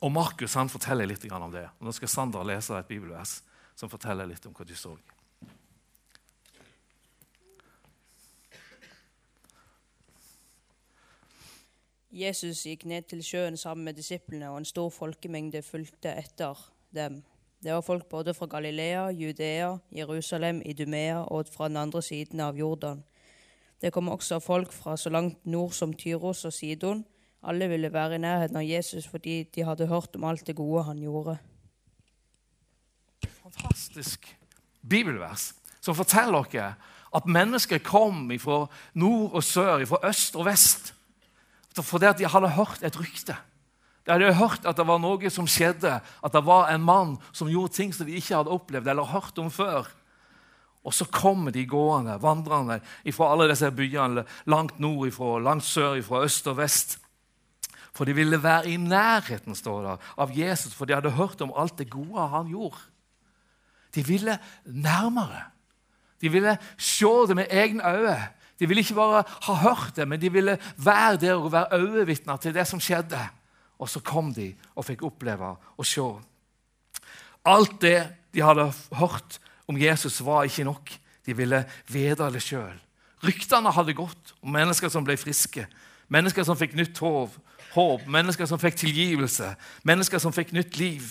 Og 0.00 0.12
Markus 0.12 0.54
han 0.54 0.68
forteller 0.68 1.06
litt 1.06 1.24
om 1.32 1.50
det. 1.52 1.68
Og 1.80 1.86
Nå 1.86 1.92
skal 1.92 2.08
Sander 2.08 2.44
lese 2.46 2.78
et 2.78 2.88
bibelvers 2.88 3.42
som 3.74 3.90
forteller 3.90 4.26
litt 4.26 4.46
om 4.46 4.54
hva 4.54 4.66
du 4.66 4.74
så. 4.74 4.96
Jesus 12.12 12.66
gikk 12.66 12.84
ned 12.84 13.06
til 13.08 13.22
sjøen 13.24 13.56
sammen 13.56 13.86
med 13.88 13.96
disiplene, 13.96 14.50
og 14.52 14.58
en 14.60 14.68
stor 14.68 14.90
folkemengde 14.92 15.62
fulgte 15.64 16.12
etter 16.12 16.58
dem. 16.92 17.22
Det 17.62 17.72
var 17.72 17.80
folk 17.80 18.04
både 18.10 18.34
fra 18.34 18.46
Galilea, 18.46 19.06
Judea, 19.16 19.76
Jerusalem, 19.96 20.60
Idumea 20.66 21.22
og 21.22 21.48
fra 21.48 21.68
den 21.68 21.76
andre 21.76 22.02
siden 22.02 22.40
av 22.40 22.58
Jordan. 22.58 23.04
Det 23.80 23.92
kom 23.92 24.08
også 24.08 24.38
folk 24.38 24.72
fra 24.72 24.96
så 24.96 25.10
langt 25.10 25.46
nord 25.46 25.72
som 25.72 25.94
Tyros 25.94 26.44
og 26.44 26.52
Sidon. 26.52 27.04
Alle 27.42 27.68
ville 27.68 27.92
være 27.92 28.14
i 28.14 28.18
nærheten 28.18 28.56
av 28.56 28.66
Jesus 28.66 29.08
fordi 29.08 29.42
de 29.54 29.64
hadde 29.64 29.86
hørt 29.86 30.16
om 30.16 30.24
alt 30.24 30.46
det 30.46 30.56
gode 30.56 30.84
han 30.84 31.00
gjorde. 31.00 31.38
Fantastisk 33.42 34.36
bibelvers 34.88 35.54
som 35.80 35.94
forteller 35.94 36.44
dere 36.52 36.74
at 37.14 37.26
mennesker 37.26 37.78
kom 37.78 38.30
fra 38.40 38.66
nord 38.94 39.32
og 39.32 39.44
sør, 39.44 39.84
fra 39.86 39.98
øst 40.08 40.36
og 40.36 40.46
vest, 40.46 40.94
fordi 41.80 42.12
de 42.18 42.28
hadde 42.28 42.52
hørt 42.52 42.84
et 42.84 42.98
rykte. 43.00 43.36
De 44.04 44.12
hadde 44.12 44.34
hørt 44.34 44.66
at 44.66 44.76
det 44.76 44.86
var 44.86 45.00
noe 45.00 45.30
som 45.30 45.48
skjedde, 45.48 46.00
at 46.02 46.34
det 46.34 46.44
var 46.44 46.68
en 46.68 46.84
mann 46.84 47.16
som 47.32 47.48
gjorde 47.48 47.76
ting 47.78 47.92
som 47.94 48.06
de 48.06 48.18
ikke 48.18 48.36
hadde 48.36 48.52
opplevd 48.52 48.90
eller 48.92 49.12
hørt 49.14 49.38
om 49.40 49.50
før. 49.50 49.88
Og 50.82 50.94
så 50.94 51.06
kommer 51.06 51.54
de 51.54 51.62
gående, 51.66 52.18
vandrende 52.20 52.80
fra 53.14 53.30
alle 53.30 53.46
disse 53.52 53.70
byene 53.70 54.26
langt 54.50 54.80
nord 54.82 55.06
ifra, 55.06 55.36
langt 55.38 55.64
sør 55.64 56.00
ifra, 56.00 56.24
øst 56.26 56.50
og 56.50 56.58
vest. 56.58 56.98
For 57.94 58.08
de 58.08 58.16
ville 58.16 58.42
være 58.42 58.72
i 58.72 58.76
nærheten 58.80 59.54
står 59.54 59.82
det, 59.84 59.96
av 60.18 60.32
Jesus, 60.34 60.74
for 60.74 60.88
de 60.88 60.96
hadde 60.96 61.14
hørt 61.14 61.42
om 61.44 61.52
alt 61.54 61.78
det 61.78 61.90
gode 61.92 62.28
han 62.32 62.50
gjorde. 62.50 62.80
De 63.94 64.02
ville 64.06 64.38
nærmere. 64.64 65.44
De 66.20 66.30
ville 66.32 66.56
se 66.78 67.10
det 67.28 67.36
med 67.36 67.50
egne 67.50 67.84
øyne. 67.84 68.28
De 68.62 68.68
ville 68.70 68.84
ikke 68.84 68.94
bare 68.94 69.24
ha 69.26 69.54
hørt 69.58 69.96
det, 69.96 70.04
men 70.06 70.20
de 70.22 70.28
ville 70.30 70.52
være 70.78 71.16
der 71.18 71.34
og 71.34 71.50
være 71.50 71.80
øyevitner 71.82 72.38
til 72.38 72.54
det 72.54 72.62
som 72.70 72.80
skjedde. 72.80 73.18
Og 73.82 73.88
så 73.90 73.98
kom 74.06 74.28
de 74.34 74.52
og 74.78 74.86
fikk 74.86 75.02
oppleve 75.02 75.56
og 75.58 75.86
se. 75.86 76.04
Alt 77.42 77.80
det 77.82 78.04
de 78.30 78.44
hadde 78.46 78.68
hørt 78.94 79.40
om 79.66 79.78
Jesus, 79.78 80.20
var 80.22 80.46
ikke 80.46 80.64
nok. 80.64 80.92
De 81.26 81.34
ville 81.36 81.64
vite 81.90 82.28
det 82.30 82.42
sjøl. 82.42 82.78
Ryktene 83.22 83.72
hadde 83.74 83.96
gått 83.98 84.32
om 84.42 84.54
mennesker 84.54 84.90
som 84.90 85.02
ble 85.06 85.16
friske, 85.18 85.66
mennesker 86.10 86.46
som 86.46 86.58
fikk 86.58 86.76
nytt 86.78 86.98
håp, 87.02 87.34
håp, 87.74 88.06
mennesker 88.06 88.46
som 88.46 88.62
fikk 88.62 88.78
tilgivelse, 88.78 89.52
mennesker 89.82 90.22
som 90.22 90.34
fikk 90.34 90.54
nytt 90.54 90.78
liv, 90.78 91.02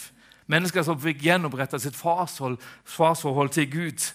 mennesker 0.47 0.87
som 0.87 0.99
fikk 0.99 1.23
gjenoppretta 1.23 1.79
sitt 1.79 1.99
farsforhold 1.99 3.51
til 3.55 3.69
Gud. 3.71 4.07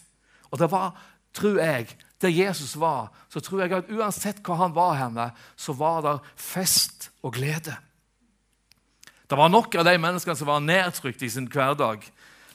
Og 0.53 0.61
det 0.61 0.71
var, 0.73 0.97
tror 1.37 1.61
jeg, 1.61 1.93
der 2.23 2.33
Jesus 2.33 2.75
var, 2.81 3.11
så 3.29 3.43
tror 3.45 3.63
jeg 3.63 3.75
at 3.77 3.91
uansett 3.93 4.41
hva 4.45 4.57
han 4.63 4.77
var 4.77 4.97
henne, 4.97 5.31
så 5.57 5.75
var 5.77 6.01
det 6.07 6.15
fest 6.41 7.11
og 7.21 7.37
glede. 7.37 7.77
Det 9.27 9.37
var 9.37 9.51
nok 9.51 9.75
av 9.75 9.85
de 9.89 9.97
menneskene 9.99 10.39
som 10.39 10.49
var 10.49 10.63
nedtrykt 10.65 11.25
i 11.27 11.31
sin 11.33 11.49
hverdag. 11.51 12.05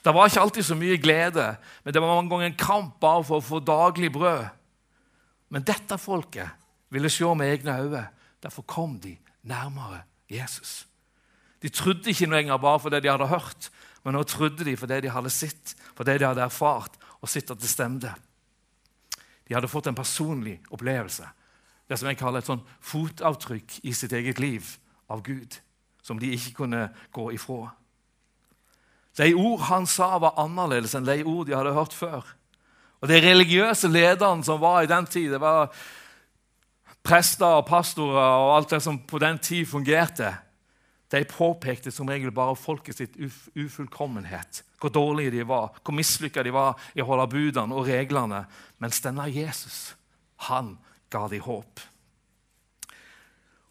Det 0.02 0.14
var 0.16 0.30
ikke 0.30 0.42
alltid 0.42 0.66
så 0.66 0.78
mye 0.78 0.98
glede, 0.98 1.46
men 1.84 1.94
det 1.94 2.02
var 2.02 2.16
mange 2.16 2.32
ganger 2.32 2.50
en 2.50 2.58
kamp 2.58 2.96
bare 3.04 3.26
for 3.28 3.38
å 3.38 3.46
få 3.46 3.60
daglig 3.62 4.10
brød. 4.16 4.48
Men 5.52 5.68
dette 5.68 6.00
folket 6.02 6.50
ville 6.90 7.12
se 7.12 7.28
med 7.36 7.52
egne 7.52 7.76
øyne. 7.84 8.06
Derfor 8.42 8.66
kom 8.66 8.96
de 9.04 9.14
nærmere 9.46 10.02
Jesus. 10.32 10.88
De 11.62 11.70
trodde 11.70 12.10
ikke 12.10 12.26
noe 12.26 12.40
lenger 12.40 12.58
bare 12.58 12.82
for 12.82 12.90
det 12.90 13.04
de 13.04 13.12
hadde 13.12 13.30
hørt, 13.30 13.70
men 14.02 14.16
nå 14.18 14.24
trodde 14.26 14.66
de 14.66 14.74
for 14.80 14.90
det 14.90 15.04
de 15.04 15.14
hadde 15.14 15.30
sett, 15.30 15.76
for 15.94 16.08
det 16.08 16.18
de 16.22 16.26
hadde 16.26 16.42
erfart, 16.48 16.96
og 17.22 17.30
sett 17.30 17.52
at 17.54 17.62
det 17.62 17.70
stemte. 17.70 18.16
De 19.52 19.58
hadde 19.58 19.68
fått 19.68 19.90
en 19.92 19.98
personlig 19.98 20.62
opplevelse, 20.72 21.26
det 21.92 21.98
som 22.00 22.08
jeg 22.08 22.16
kaller 22.22 22.40
et 22.40 22.48
sånn 22.48 22.62
fotavtrykk 22.88 23.82
i 23.84 23.92
sitt 23.92 24.14
eget 24.16 24.38
liv 24.40 24.78
av 25.12 25.20
Gud 25.26 25.58
som 26.00 26.22
de 26.22 26.30
ikke 26.32 26.54
kunne 26.62 26.86
gå 27.12 27.26
ifra. 27.36 27.74
De 29.20 29.34
ord 29.36 29.66
han 29.68 29.90
sa, 29.92 30.14
var 30.24 30.40
annerledes 30.40 30.96
enn 30.96 31.04
de 31.04 31.18
ord 31.28 31.50
de 31.50 31.58
hadde 31.58 31.76
hørt 31.76 31.92
før. 31.92 32.24
Og 33.04 33.12
De 33.12 33.20
religiøse 33.20 33.92
lederne 33.92 34.48
som 34.48 34.62
var 34.64 34.86
i 34.86 34.88
den 34.88 35.10
tid, 35.12 35.34
det 35.36 35.42
var 35.44 35.68
prester 37.04 37.60
og 37.60 37.68
pastorer 37.68 38.40
og 38.40 38.56
alt 38.56 38.72
det 38.72 38.80
som 38.88 39.02
på 39.04 39.20
den 39.20 39.44
tid 39.44 39.68
fungerte, 39.68 40.32
de 41.12 41.24
påpekte 41.28 41.92
som 41.92 42.10
regel 42.10 42.32
bare 42.32 42.56
folket 42.56 42.98
sitt 42.98 43.18
ufullkommenhet. 43.56 44.64
Hvor 44.80 44.94
dårlige 44.94 45.34
de 45.36 45.44
var, 45.48 45.76
hvor 45.84 45.96
mislykka 45.96 46.44
de 46.44 46.54
var 46.56 46.80
i 46.96 47.04
å 47.04 47.08
holde 47.10 47.28
budene 47.34 47.76
og 47.76 47.90
reglene. 47.90 48.46
Mens 48.80 49.02
denne 49.04 49.28
Jesus, 49.30 49.94
han 50.48 50.78
ga 51.12 51.26
de 51.28 51.42
håp. 51.44 51.84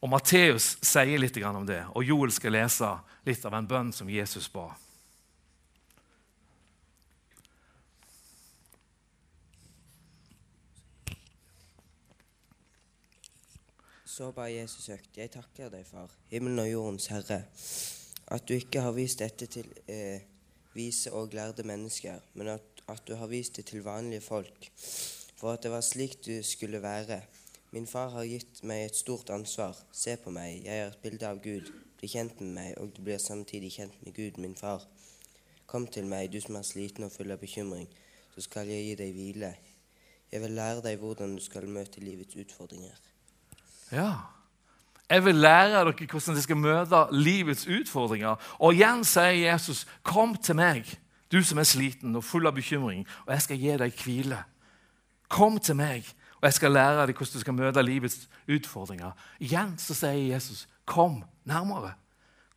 Og 0.01 0.13
Matteus 0.13 0.75
sier 0.85 1.21
litt 1.21 1.37
om 1.45 1.67
det, 1.69 1.83
og 1.93 2.05
Joel 2.05 2.33
skal 2.33 2.57
lese 2.57 2.93
litt 3.25 3.45
av 3.45 3.57
en 3.57 3.69
bønn 3.69 3.93
som 3.93 4.09
Jesus 4.09 4.49
ba. 4.53 4.71
Så 14.21 14.27
ba 14.37 14.51
Jesus 14.53 14.91
høyt, 14.93 15.15
jeg 15.17 15.31
takker 15.33 15.71
deg, 15.73 15.87
far, 15.89 16.11
himmelen 16.29 16.61
og 16.61 16.67
jordens 16.69 17.07
herre, 17.09 17.39
at 18.29 18.43
du 18.45 18.53
ikke 18.53 18.83
har 18.85 18.93
vist 18.93 19.23
dette 19.23 19.47
til 19.49 19.71
eh, 19.89 20.27
vise 20.75 21.09
og 21.17 21.33
lærde 21.33 21.65
mennesker, 21.65 22.21
men 22.37 22.51
at, 22.53 22.83
at 22.93 23.01
du 23.09 23.15
har 23.17 23.31
vist 23.33 23.57
det 23.57 23.65
til 23.71 23.81
vanlige 23.87 24.21
folk, 24.21 24.69
for 25.41 25.55
at 25.55 25.65
det 25.65 25.73
var 25.73 25.81
slik 25.89 26.19
du 26.27 26.35
skulle 26.45 26.83
være. 26.85 27.23
Min 27.73 27.89
far 27.89 28.13
har 28.19 28.29
gitt 28.29 28.61
meg 28.61 28.91
et 28.91 29.01
stort 29.01 29.33
ansvar. 29.33 29.81
Se 29.89 30.19
på 30.21 30.37
meg, 30.37 30.67
jeg 30.69 30.85
er 30.85 30.93
et 30.93 31.01
bilde 31.01 31.25
av 31.25 31.41
Gud. 31.41 31.73
Bli 31.97 32.13
kjent 32.13 32.45
med 32.45 32.53
meg, 32.59 32.77
og 32.77 32.93
du 32.93 33.01
blir 33.07 33.25
samtidig 33.25 33.73
kjent 33.79 34.05
med 34.05 34.13
Gud, 34.21 34.37
min 34.37 34.59
far. 34.59 34.85
Kom 35.65 35.89
til 35.89 36.05
meg, 36.13 36.29
du 36.29 36.43
som 36.45 36.61
er 36.61 36.69
sliten 36.69 37.09
og 37.09 37.17
full 37.17 37.33
av 37.33 37.41
bekymring, 37.41 37.89
så 38.37 38.45
skal 38.45 38.69
jeg 38.69 38.85
gi 38.85 38.99
deg 39.01 39.17
hvile. 39.17 39.55
Jeg 40.29 40.45
vil 40.45 40.61
lære 40.61 40.85
deg 40.91 41.01
hvordan 41.01 41.41
du 41.41 41.47
skal 41.47 41.73
møte 41.73 42.05
livets 42.05 42.37
utfordringer. 42.37 43.01
Ja, 43.93 44.13
jeg 45.11 45.25
vil 45.25 45.35
lære 45.35 45.71
dere 45.71 45.93
hvordan 45.93 46.35
dere 46.35 46.43
skal 46.43 46.57
møte 46.57 47.07
livets 47.13 47.67
utfordringer. 47.67 48.37
Og 48.59 48.75
igjen 48.75 49.05
sier 49.05 49.51
Jesus, 49.53 49.87
'Kom 50.03 50.37
til 50.37 50.55
meg, 50.55 50.99
du 51.33 51.43
som 51.43 51.59
er 51.59 51.63
sliten 51.63 52.17
og 52.17 52.25
full 52.25 52.47
av 52.47 52.55
bekymring, 52.55 53.07
og 53.27 53.33
jeg 53.33 53.43
skal 53.43 53.57
gi 53.57 53.77
deg 53.77 53.93
hvile.' 53.93 54.45
Kom 55.29 55.59
til 55.59 55.77
meg, 55.77 56.05
og 56.37 56.43
jeg 56.43 56.53
skal 56.53 56.73
lære 56.73 57.07
deg 57.07 57.17
hvordan 57.17 57.33
du 57.33 57.41
skal 57.41 57.55
møte 57.55 57.83
livets 57.83 58.29
utfordringer. 58.49 59.13
Igjen 59.41 59.79
så 59.79 59.95
sier 59.95 60.35
Jesus, 60.35 60.69
'Kom 60.87 61.25
nærmere'. 61.49 61.95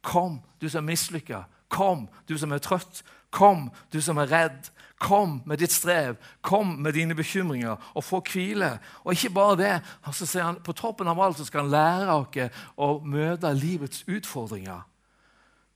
Kom, 0.01 0.41
du 0.61 0.69
som 0.69 0.83
er 0.83 0.91
mislykka. 0.91 1.43
Kom, 1.69 2.09
du 2.29 2.37
som 2.37 2.51
er 2.51 2.57
trøtt. 2.57 3.03
Kom, 3.33 3.69
du 3.93 4.01
som 4.01 4.19
er 4.21 4.29
redd. 4.31 4.69
Kom 5.01 5.41
med 5.45 5.59
ditt 5.59 5.73
strev. 5.73 6.15
Kom 6.41 6.77
med 6.79 6.93
dine 6.93 7.15
bekymringer 7.15 7.75
og 7.93 8.03
få 8.05 8.21
hvile. 8.29 8.77
Og 9.03 9.17
ikke 9.17 9.33
bare 9.33 9.57
det. 9.59 9.73
Så 10.11 10.27
sier 10.29 10.45
han, 10.47 10.61
På 10.63 10.75
toppen 10.77 11.07
av 11.07 11.19
alt 11.19 11.37
så 11.37 11.47
skal 11.47 11.65
han 11.65 11.73
lære 11.73 12.19
dere 12.33 12.49
å 12.77 12.99
møte 13.03 13.51
livets 13.57 14.05
utfordringer. 14.07 14.85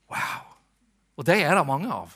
Wow! 0.08 0.46
Og 1.18 1.26
det 1.26 1.42
er 1.44 1.58
det 1.58 1.68
mange 1.68 1.92
av. 1.92 2.14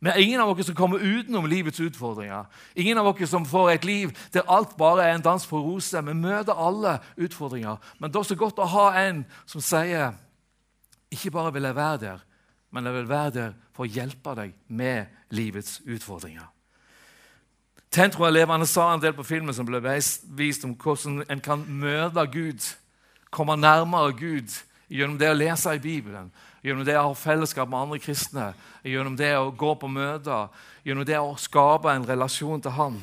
Men 0.00 0.18
ingen 0.22 0.40
av 0.40 0.54
dere 0.54 0.66
som 0.66 0.76
kommer 0.78 1.02
utenom 1.02 1.46
livets 1.50 1.80
utfordringer. 1.82 2.46
Ingen 2.74 2.98
av 2.98 3.10
dere 3.12 3.26
som 3.26 3.46
får 3.46 3.72
et 3.72 3.84
liv 3.84 4.14
der 4.32 4.46
alt 4.48 4.76
bare 4.78 5.04
er 5.04 5.16
en 5.16 5.26
dans 5.26 5.46
på 5.46 5.60
roser. 5.62 6.02
Vi 6.06 6.14
møter 6.14 6.54
alle 6.54 6.98
utfordringer. 7.16 7.76
Men 7.98 8.10
det 8.10 8.16
er 8.16 8.24
også 8.24 8.38
godt 8.38 8.62
å 8.62 8.72
ha 8.72 8.88
en 9.04 9.24
som 9.46 9.62
sier 9.62 10.16
ikke 11.12 11.32
bare 11.34 11.52
vil 11.52 11.64
jeg 11.64 11.76
være 11.76 12.00
der, 12.02 12.24
men 12.70 12.84
jeg 12.84 12.94
vil 12.94 13.08
være 13.08 13.34
der 13.34 13.56
for 13.72 13.86
å 13.86 13.90
hjelpe 13.90 14.34
deg 14.36 14.54
med 14.68 15.08
livets 15.34 15.80
utfordringer. 15.86 16.46
Tentro 17.90 18.28
Levende 18.28 18.66
sa 18.68 18.90
en 18.92 19.00
del 19.00 19.14
på 19.16 19.24
filmen 19.24 19.54
som 19.56 19.66
ble 19.66 19.80
vist 19.80 20.64
om 20.66 20.74
hvordan 20.76 21.22
en 21.30 21.40
kan 21.40 21.62
møte 21.64 22.24
Gud, 22.32 22.66
komme 23.32 23.56
nærmere 23.56 24.12
Gud 24.12 24.52
gjennom 24.88 25.16
det 25.20 25.30
å 25.30 25.36
lese 25.36 25.72
i 25.76 25.80
Bibelen, 25.80 26.28
gjennom 26.64 26.84
det 26.84 26.98
å 26.98 27.06
ha 27.08 27.14
fellesskap 27.16 27.68
med 27.68 27.78
andre 27.80 28.00
kristne, 28.02 28.50
gjennom 28.84 29.16
det 29.16 29.32
å 29.38 29.52
gå 29.52 29.72
på 29.80 29.88
møter, 29.88 30.52
gjennom 30.84 31.06
det 31.08 31.16
å 31.20 31.36
skape 31.40 31.92
en 31.92 32.06
relasjon 32.08 32.60
til 32.64 32.76
Han. 32.76 33.00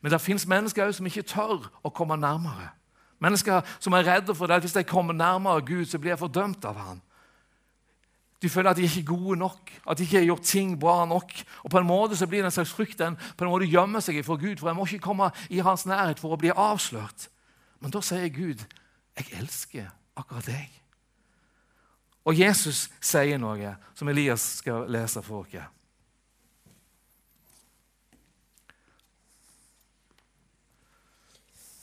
Men 0.00 0.12
det 0.12 0.20
fins 0.22 0.46
mennesker 0.46 0.92
som 0.92 1.06
ikke 1.08 1.26
tør 1.26 1.66
å 1.82 1.90
komme 1.90 2.18
nærmere. 2.20 2.70
Mennesker 3.22 3.64
som 3.80 3.94
er 3.96 4.06
redde 4.06 4.34
for 4.36 4.46
det 4.46 4.58
at 4.58 4.66
hvis 4.66 4.76
de 4.76 4.84
kommer 4.86 5.16
nærmere 5.16 5.64
Gud, 5.64 5.86
så 5.88 5.98
blir 5.98 6.14
de 6.14 6.20
fordømt 6.20 6.66
av 6.68 6.78
Han. 6.78 7.02
De 8.42 8.48
føler 8.48 8.70
at 8.70 8.76
de 8.76 8.82
ikke 8.82 9.00
er 9.00 9.04
gode 9.04 9.36
nok, 9.38 9.70
at 9.90 9.98
de 9.98 10.02
ikke 10.02 10.18
har 10.18 10.24
gjort 10.24 10.42
ting 10.42 10.80
bra 10.80 11.04
nok. 11.06 11.32
Og 11.62 11.70
På 11.70 11.78
en 11.78 11.86
måte 11.86 12.16
så 12.16 12.26
blir 12.26 12.38
det 12.38 12.44
en 12.44 12.50
slags 12.50 12.72
frykt 12.72 12.98
den 12.98 13.16
på 13.36 13.44
en 13.44 13.50
måte 13.50 13.70
gjemmer 13.70 14.00
seg 14.00 14.24
for 14.24 14.36
Gud, 14.36 14.56
for 14.56 14.68
jeg 14.68 14.76
må 14.76 14.86
ikke 14.86 14.98
komme 14.98 15.30
i 15.50 15.58
hans 15.58 15.86
nærhet 15.86 16.20
for 16.20 16.34
å 16.34 16.40
bli 16.40 16.50
avslørt. 16.50 17.28
Men 17.80 17.90
da 17.90 18.00
sier 18.00 18.28
Gud, 18.28 18.64
'Jeg 19.16 19.26
elsker 19.40 19.86
akkurat 20.16 20.46
deg'. 20.46 20.80
Og 22.24 22.38
Jesus 22.38 22.90
sier 23.00 23.38
noe 23.38 23.76
som 23.94 24.08
Elias 24.08 24.40
skal 24.40 24.86
lese 24.88 25.22
for 25.22 25.46
dere. 25.52 25.68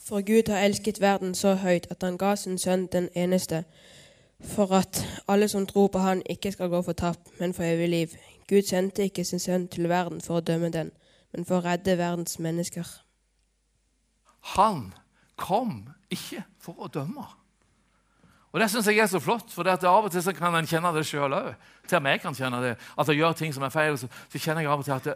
For 0.02 0.20
Gud 0.20 0.48
har 0.48 0.58
elsket 0.58 1.00
verden 1.00 1.34
så 1.34 1.54
høyt 1.54 1.86
at 1.90 2.02
han 2.02 2.18
ga 2.18 2.34
sin 2.36 2.58
sønn 2.58 2.88
den 2.92 3.08
eneste, 3.14 3.64
for 4.42 4.74
at 4.74 5.02
alle 5.28 5.48
som 5.48 5.66
tror 5.66 5.88
på 5.88 5.98
han 6.02 6.22
ikke 6.30 6.52
skal 6.52 6.68
gå 6.68 6.82
fortapt, 6.82 7.40
men 7.40 7.54
for 7.54 7.64
evig 7.64 7.88
liv. 7.88 8.16
Gud 8.48 8.62
sendte 8.62 9.06
ikke 9.06 9.24
sin 9.24 9.40
sønn 9.40 9.68
til 9.68 9.88
verden 9.88 10.20
for 10.20 10.40
å 10.40 10.44
dømme 10.44 10.72
den, 10.74 10.90
men 11.32 11.46
for 11.48 11.60
å 11.60 11.66
redde 11.66 11.98
verdens 11.98 12.38
mennesker. 12.38 12.88
Han 14.56 14.90
kom 15.36 15.86
ikke 16.10 16.42
for 16.60 16.82
å 16.82 16.90
dømme. 16.92 17.24
Og 18.52 18.60
Det 18.60 18.68
syns 18.70 18.86
jeg 18.86 18.98
er 19.00 19.08
så 19.08 19.20
flott, 19.20 19.48
for 19.50 19.64
det 19.64 19.72
at 19.78 19.84
av 19.88 20.04
og 20.04 20.12
til 20.12 20.22
så 20.22 20.32
kan 20.36 20.54
en 20.54 20.66
kjenne 20.68 20.90
det 20.92 21.06
sjøl 21.08 21.32
òg. 21.32 21.54
Til 21.88 21.98
og 21.98 22.08
jeg 22.10 22.20
kan 22.20 22.34
kjenne 22.36 22.60
det. 22.60 22.74
At 22.98 23.08
jeg 23.08 23.16
gjør 23.16 23.32
ting 23.32 23.54
som 23.54 23.64
er 23.64 23.72
feil, 23.72 23.96
så, 23.98 24.08
så 24.28 24.38
kjenner 24.38 24.66
jeg 24.66 24.70
av 24.70 24.82
og 24.82 24.84
til 24.84 24.92
at 24.98 25.06
det, 25.08 25.14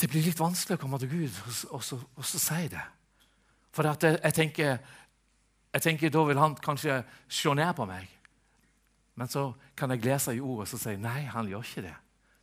det 0.00 0.08
blir 0.10 0.26
litt 0.26 0.40
vanskelig 0.40 0.76
å 0.76 0.82
komme 0.82 1.00
til 1.00 1.08
Gud 1.08 1.30
og, 1.46 1.54
og, 1.78 1.84
så, 1.84 1.96
og 2.16 2.26
så 2.28 2.40
si 2.42 2.66
det. 2.68 2.82
For 3.72 3.88
jeg, 3.88 4.18
jeg, 4.18 4.34
tenker, 4.36 4.76
jeg 5.72 5.82
tenker 5.82 6.12
da 6.12 6.24
vil 6.28 6.40
han 6.40 6.56
kanskje 6.60 7.02
se 7.28 7.54
ned 7.54 7.72
på 7.76 7.86
meg. 7.88 8.08
Men 9.16 9.28
så 9.28 9.52
kan 9.76 9.92
jeg 9.92 10.04
lese 10.04 10.34
i 10.36 10.40
ordet 10.40 10.72
og 10.72 10.80
si 10.80 10.96
nei, 11.00 11.22
han 11.28 11.48
gjør 11.48 11.64
ikke 11.64 11.86
det. 11.88 11.96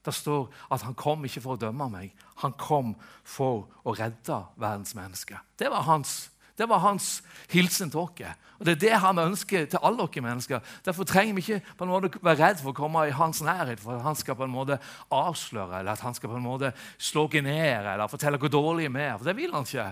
Det 0.05 0.13
står 0.15 0.47
at 0.71 0.83
han 0.85 0.95
kom 0.97 1.25
ikke 1.27 1.41
for 1.43 1.57
å 1.57 1.61
dømme 1.61 1.89
meg, 1.91 2.13
han 2.41 2.53
kom 2.57 2.93
for 3.27 3.67
å 3.83 3.93
redde 3.97 4.37
verdens 4.57 4.95
mennesker. 4.97 5.41
Det 5.59 5.69
var 5.71 5.85
hans 5.89 6.29
det 6.59 6.67
var 6.67 6.81
hans 6.83 7.21
hilsen 7.53 7.87
til 7.87 8.01
oss. 8.01 8.31
Og 8.59 8.65
Det 8.65 8.71
er 8.73 8.79
det 8.79 8.97
han 8.99 9.19
ønsker 9.19 9.65
til 9.71 9.79
alle 9.81 10.03
oss 10.03 10.17
mennesker. 10.19 10.59
Derfor 10.85 11.03
trenger 11.07 11.33
vi 11.33 11.41
ikke 11.41 11.61
på 11.77 11.85
en 11.85 11.91
måte 11.93 12.19
være 12.19 12.41
redd 12.41 12.59
for 12.59 12.73
å 12.73 12.75
komme 12.75 13.05
i 13.07 13.15
hans 13.15 13.39
nærhet, 13.41 13.79
for 13.79 14.01
han 14.03 14.15
skal 14.15 14.35
på 14.35 14.43
en 14.43 14.51
måte 14.51 14.75
avsløre 15.07 15.79
eller 15.79 15.95
at 15.95 16.03
han 16.03 16.13
skal 16.13 16.29
på 16.29 16.35
en 16.35 16.43
måte 16.43 16.73
slå 16.97 17.29
oss 17.29 17.39
ned 17.39 17.87
eller 17.87 18.11
fortelle 18.11 18.37
hvor 18.37 18.51
dårlige 18.51 18.91
vi 18.91 19.05
er. 19.05 19.15
For 19.15 19.29
det 19.29 19.37
vil 19.37 19.55
han 19.55 19.63
ikke. 19.63 19.87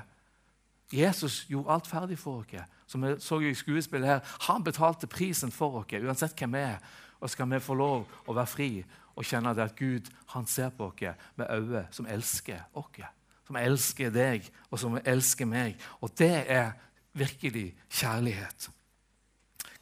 Jesus 0.93 1.45
gjorde 1.49 1.73
alt 1.73 1.87
ferdig 1.87 2.19
for 2.19 2.39
oss. 2.39 2.63
Som 2.87 3.03
vi 3.03 3.15
så 3.19 3.39
i 3.39 3.53
skuespillet 3.53 4.07
her, 4.07 4.19
Han 4.47 4.63
betalte 4.63 5.07
prisen 5.07 5.51
for 5.51 5.79
oss, 5.79 5.93
uansett 5.93 6.39
hvem 6.39 6.53
vi 6.53 6.59
er. 6.59 6.77
Og 7.19 7.29
skal 7.29 7.49
vi 7.49 7.59
få 7.59 7.73
lov 7.73 8.07
å 8.27 8.33
være 8.33 8.47
fri 8.47 8.85
og 9.15 9.25
kjenne 9.25 9.49
at 9.49 9.75
Gud 9.75 10.09
han 10.27 10.45
ser 10.47 10.69
på 10.69 10.85
oss 10.85 11.15
med 11.35 11.47
øyne 11.49 11.87
som 11.91 12.05
elsker 12.05 12.61
oss 12.73 13.01
som 13.47 13.55
elsker 13.55 14.11
deg, 14.11 14.47
og 14.71 14.79
som 14.81 14.97
elsker 15.05 15.47
meg. 15.47 15.77
Og 16.03 16.11
det 16.19 16.43
er 16.51 16.73
virkelig 17.17 17.69
kjærlighet. 17.89 18.67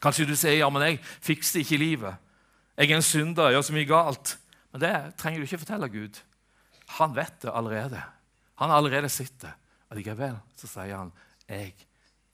Kanskje 0.02 0.28
du 0.28 0.36
sier 0.38 0.60
ja, 0.60 0.68
men 0.70 0.84
jeg 0.86 1.00
fikser 1.24 1.64
ikke 1.64 1.80
livet. 1.80 2.22
Jeg 2.76 2.92
er 2.92 3.00
en 3.00 3.02
synder, 3.02 3.48
jeg 3.48 3.56
gjør 3.56 3.66
så 3.66 3.74
mye 3.74 3.88
galt. 3.90 4.36
Men 4.70 4.84
det 4.84 4.94
trenger 5.18 5.40
du 5.40 5.48
ikke 5.48 5.62
fortelle 5.64 5.90
Gud. 5.90 6.20
Han 7.00 7.16
vet 7.16 7.40
det 7.42 7.50
allerede. 7.50 8.02
Han 8.62 8.70
allerede 8.70 9.08
sitter. 9.10 9.48
det. 9.48 9.54
Allikevel 9.90 10.36
så 10.56 10.66
sier 10.66 10.96
han, 10.96 11.12
'Jeg 11.48 11.74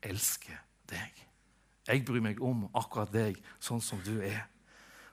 elsker 0.03 0.59
deg'. 0.89 1.27
Jeg 1.89 2.05
bryr 2.05 2.21
meg 2.21 2.41
om 2.43 2.69
akkurat 2.75 3.13
deg 3.13 3.43
sånn 3.61 3.81
som 3.81 4.01
du 4.05 4.21
er. 4.23 4.47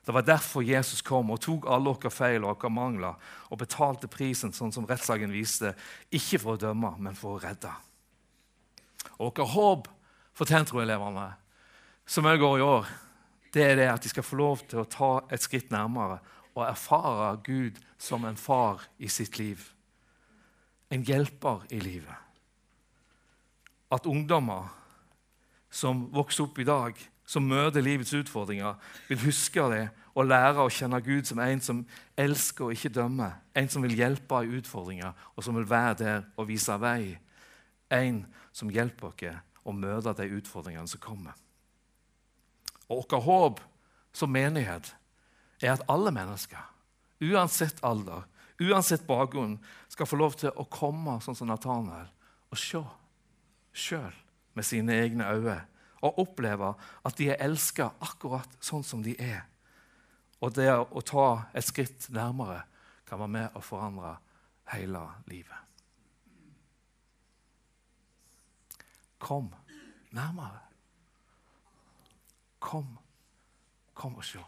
Det 0.06 0.14
var 0.14 0.22
derfor 0.22 0.62
Jesus 0.62 1.02
kom 1.02 1.30
og 1.30 1.40
tok 1.40 1.66
alle 1.68 1.92
våre 1.92 2.10
feil 2.10 2.44
og 2.44 2.62
våre 2.62 2.70
mangler 2.72 3.14
og 3.50 3.58
betalte 3.58 4.08
prisen, 4.08 4.52
sånn 4.52 4.72
som 4.72 4.86
rettssaken 4.88 5.32
viste, 5.32 5.74
ikke 6.10 6.38
for 6.38 6.56
å 6.56 6.60
dømme, 6.60 6.94
men 6.98 7.14
for 7.14 7.36
å 7.36 7.42
redde. 7.42 7.72
Og 9.18 9.36
vårt 9.36 9.52
håp 9.52 9.88
for 10.32 10.48
Tentro-elevene 10.48 11.34
som 12.06 12.26
òg 12.26 12.40
går 12.40 12.58
i 12.58 12.64
år, 12.64 12.88
det 13.52 13.66
er 13.66 13.76
det 13.76 13.90
at 13.90 14.02
de 14.02 14.08
skal 14.08 14.24
få 14.24 14.38
lov 14.38 14.64
til 14.70 14.80
å 14.80 14.88
ta 14.88 15.10
et 15.30 15.42
skritt 15.42 15.70
nærmere 15.70 16.20
og 16.54 16.64
erfare 16.64 17.36
Gud 17.44 17.78
som 17.98 18.24
en 18.24 18.38
far 18.38 18.86
i 18.98 19.08
sitt 19.08 19.38
liv. 19.38 19.62
En 20.90 21.04
hjelper 21.06 21.66
i 21.70 21.78
livet. 21.82 22.29
At 23.90 24.06
ungdommer 24.06 24.68
som 25.70 26.06
vokser 26.14 26.46
opp 26.46 26.58
i 26.58 26.66
dag, 26.66 26.98
som 27.26 27.46
møter 27.46 27.82
livets 27.82 28.14
utfordringer, 28.14 28.74
vil 29.08 29.22
huske 29.22 29.66
det 29.70 29.84
og 30.18 30.26
lære 30.26 30.64
å 30.64 30.72
kjenne 30.72 30.98
Gud 31.04 31.28
som 31.28 31.38
en 31.42 31.60
som 31.62 31.84
elsker 32.18 32.66
og 32.66 32.74
ikke 32.74 32.90
dømmer. 32.94 33.36
En 33.54 33.70
som 33.70 33.84
vil 33.86 33.94
hjelpe 33.98 34.42
i 34.42 34.56
utfordringer, 34.58 35.14
og 35.36 35.46
som 35.46 35.54
vil 35.58 35.68
være 35.70 35.94
der 36.00 36.26
og 36.36 36.48
vise 36.50 36.74
vei. 36.82 37.14
En 37.90 38.24
som 38.52 38.70
hjelper 38.70 39.12
oss 39.12 39.38
å 39.64 39.74
møte 39.76 40.14
de 40.18 40.26
utfordringene 40.40 40.90
som 40.90 41.02
kommer. 41.02 41.36
Og 42.90 43.04
Vårt 43.06 43.22
håp 43.22 43.60
som 44.12 44.32
menighet 44.32 44.90
er 45.62 45.76
at 45.76 45.84
alle 45.88 46.10
mennesker, 46.10 46.62
uansett 47.22 47.78
alder, 47.86 48.24
uansett 48.60 49.06
bakgrunn, 49.06 49.60
skal 49.88 50.08
få 50.08 50.18
lov 50.18 50.34
til 50.40 50.50
å 50.56 50.66
komme 50.66 51.20
sånn 51.22 51.38
som 51.38 51.50
Nathanael 51.50 52.08
og 52.50 52.58
se 52.58 52.82
sjøl 53.72 54.14
med 54.54 54.66
sine 54.66 54.96
egne 55.02 55.28
øyne 55.30 55.60
og 56.00 56.18
oppleve 56.18 56.74
at 57.04 57.18
de 57.18 57.28
er 57.30 57.42
elska 57.44 57.90
akkurat 58.00 58.56
sånn 58.64 58.84
som 58.86 59.02
de 59.04 59.14
er. 59.20 59.44
Og 60.40 60.54
det 60.56 60.70
å 60.72 61.02
ta 61.04 61.26
et 61.52 61.66
skritt 61.66 62.08
nærmere 62.14 62.62
kan 63.08 63.20
være 63.20 63.34
med 63.34 63.58
å 63.58 63.62
forandre 63.64 64.14
hele 64.72 65.02
livet. 65.28 65.58
Kom 69.20 69.50
nærmere. 70.16 70.62
Kom. 72.60 72.96
Kom 73.94 74.16
og 74.16 74.24
se. 74.24 74.40